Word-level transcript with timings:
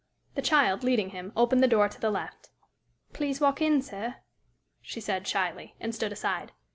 The 0.33 0.41
child, 0.41 0.83
leading 0.83 1.11
him, 1.11 1.31
opened 1.37 1.61
the 1.61 1.67
door 1.67 1.87
to 1.87 2.01
the 2.01 2.09
left. 2.09 2.49
"Please 3.13 3.39
walk 3.39 3.61
in, 3.61 3.83
sir," 3.83 4.15
she 4.81 4.99
said, 4.99 5.27
shyly, 5.27 5.75
and 5.79 5.93
stood 5.93 6.11
aside. 6.11 6.53